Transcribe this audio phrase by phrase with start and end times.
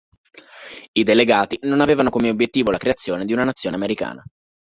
[0.93, 4.23] I delegati non avevano come obiettivo la creazione di una nazione americana.